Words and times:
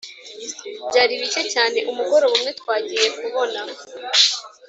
byari 0.89 1.13
bike 1.21 1.41
cyane 1.53 1.79
umugoroba 1.91 2.35
umwe 2.37 2.51
twagiye 2.59 3.07
kubona 3.19 3.61